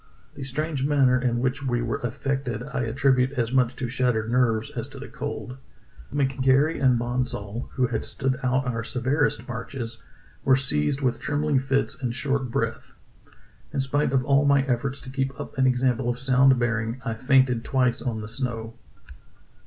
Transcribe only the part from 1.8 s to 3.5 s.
were affected I attribute